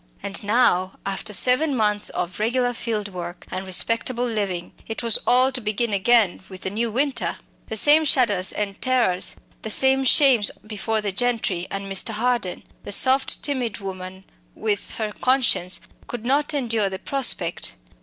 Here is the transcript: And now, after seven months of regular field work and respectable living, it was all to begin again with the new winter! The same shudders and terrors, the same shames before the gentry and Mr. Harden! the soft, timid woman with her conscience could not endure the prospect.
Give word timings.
And 0.23 0.41
now, 0.43 0.93
after 1.05 1.31
seven 1.31 1.75
months 1.75 2.09
of 2.09 2.39
regular 2.39 2.73
field 2.73 3.09
work 3.13 3.45
and 3.51 3.67
respectable 3.67 4.25
living, 4.25 4.73
it 4.87 5.03
was 5.03 5.19
all 5.27 5.51
to 5.51 5.61
begin 5.61 5.93
again 5.93 6.41
with 6.49 6.61
the 6.61 6.71
new 6.71 6.89
winter! 6.89 7.37
The 7.67 7.77
same 7.77 8.03
shudders 8.03 8.51
and 8.51 8.81
terrors, 8.81 9.35
the 9.61 9.69
same 9.69 10.03
shames 10.03 10.49
before 10.65 11.01
the 11.01 11.11
gentry 11.11 11.67
and 11.69 11.85
Mr. 11.85 12.13
Harden! 12.15 12.63
the 12.83 12.91
soft, 12.91 13.43
timid 13.43 13.77
woman 13.77 14.23
with 14.55 14.89
her 14.95 15.11
conscience 15.11 15.79
could 16.07 16.25
not 16.25 16.51
endure 16.55 16.89
the 16.89 16.97
prospect. 16.97 17.73